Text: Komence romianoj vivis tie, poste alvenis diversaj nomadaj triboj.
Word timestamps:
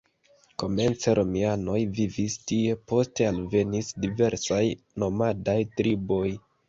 Komence 0.61 1.11
romianoj 1.19 1.83
vivis 1.99 2.37
tie, 2.51 2.79
poste 2.93 3.27
alvenis 3.33 3.93
diversaj 4.07 4.63
nomadaj 5.05 5.59
triboj. 5.77 6.25